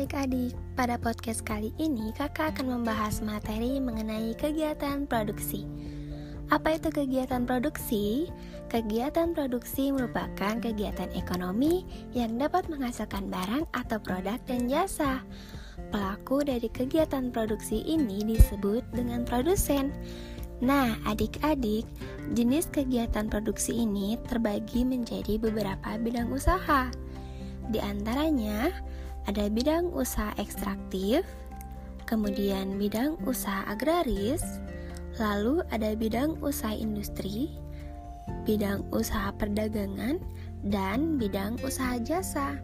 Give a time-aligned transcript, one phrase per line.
[0.00, 5.68] adik-adik, pada podcast kali ini kakak akan membahas materi mengenai kegiatan produksi.
[6.48, 8.32] Apa itu kegiatan produksi?
[8.72, 11.84] Kegiatan produksi merupakan kegiatan ekonomi
[12.16, 15.20] yang dapat menghasilkan barang atau produk dan jasa.
[15.92, 19.92] Pelaku dari kegiatan produksi ini disebut dengan produsen.
[20.64, 21.84] Nah, adik-adik,
[22.32, 26.88] jenis kegiatan produksi ini terbagi menjadi beberapa bidang usaha.
[27.68, 28.72] Di antaranya,
[29.28, 31.26] ada bidang usaha ekstraktif,
[32.08, 34.42] kemudian bidang usaha agraris,
[35.20, 37.52] lalu ada bidang usaha industri,
[38.48, 40.16] bidang usaha perdagangan,
[40.64, 42.56] dan bidang usaha jasa.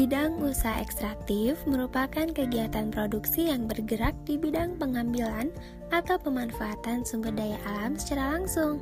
[0.00, 5.52] Bidang usaha ekstraktif merupakan kegiatan produksi yang bergerak di bidang pengambilan
[5.92, 8.80] atau pemanfaatan sumber daya alam secara langsung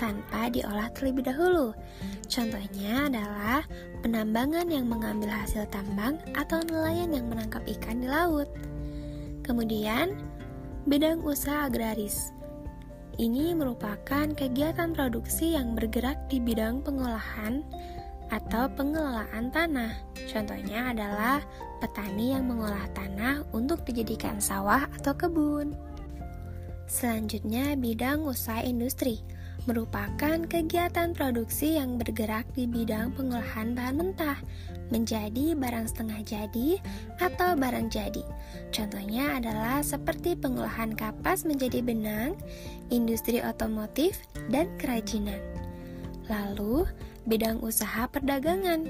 [0.00, 1.76] tanpa diolah terlebih dahulu.
[2.32, 3.68] Contohnya adalah
[4.00, 8.48] penambangan yang mengambil hasil tambang atau nelayan yang menangkap ikan di laut.
[9.44, 10.16] Kemudian,
[10.88, 12.32] bidang usaha agraris.
[13.20, 17.60] Ini merupakan kegiatan produksi yang bergerak di bidang pengolahan
[18.32, 19.92] atau pengelolaan tanah.
[20.30, 21.44] Contohnya adalah
[21.82, 25.76] petani yang mengolah tanah untuk dijadikan sawah atau kebun.
[26.84, 29.24] Selanjutnya, bidang usaha industri
[29.64, 34.38] merupakan kegiatan produksi yang bergerak di bidang pengolahan bahan mentah
[34.92, 36.68] menjadi barang setengah jadi
[37.16, 38.24] atau barang jadi.
[38.68, 42.36] Contohnya adalah seperti pengolahan kapas menjadi benang,
[42.92, 44.20] industri otomotif,
[44.52, 45.53] dan kerajinan.
[46.28, 46.88] Lalu,
[47.28, 48.88] bidang usaha perdagangan.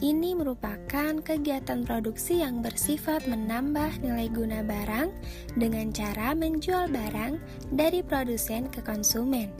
[0.00, 5.12] Ini merupakan kegiatan produksi yang bersifat menambah nilai guna barang
[5.60, 7.36] dengan cara menjual barang
[7.76, 9.52] dari produsen ke konsumen.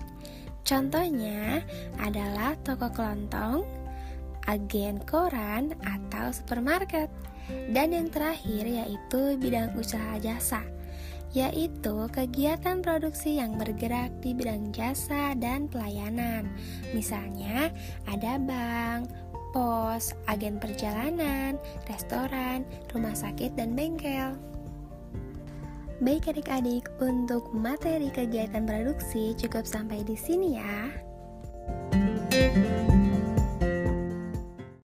[0.64, 1.60] Contohnya
[2.00, 3.60] adalah toko kelontong,
[4.48, 7.12] agen koran, atau supermarket.
[7.68, 10.64] Dan yang terakhir yaitu bidang usaha jasa
[11.32, 16.48] yaitu kegiatan produksi yang bergerak di bidang jasa dan pelayanan.
[16.92, 17.72] Misalnya,
[18.04, 19.08] ada bank,
[19.56, 21.56] pos, agen perjalanan,
[21.88, 24.36] restoran, rumah sakit, dan bengkel.
[26.02, 30.90] Baik adik-adik, untuk materi kegiatan produksi cukup sampai di sini ya.